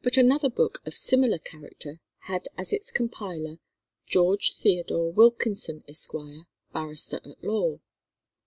[0.00, 3.58] But another book of similar character had as its compiler
[4.06, 6.12] "George Theodore Wilkinson, Esq.,"
[6.72, 7.78] barrister at law.